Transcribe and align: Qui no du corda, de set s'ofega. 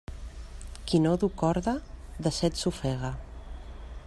Qui 0.91 1.01
no 1.03 1.11
du 1.25 1.29
corda, 1.43 1.75
de 2.27 2.35
set 2.41 2.61
s'ofega. 2.63 3.17